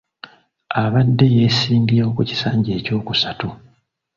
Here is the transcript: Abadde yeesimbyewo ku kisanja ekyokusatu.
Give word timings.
Abadde 0.81 1.25
yeesimbyewo 1.35 2.09
ku 2.17 2.21
kisanja 2.29 2.71
ekyokusatu. 2.79 3.47